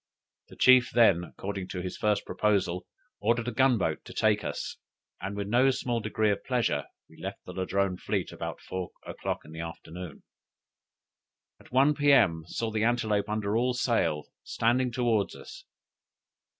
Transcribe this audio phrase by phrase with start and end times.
[0.47, 2.87] The chief, then, according to his first proposal,
[3.19, 4.77] ordered a gun boat to take us,
[5.21, 9.45] and with no small degree of pleasure we left the Ladrone fleet about four o'clock
[9.45, 10.23] in the afternoon.
[11.59, 12.45] At one P.M.
[12.47, 15.65] saw the Antelope under all sail, standing towards us.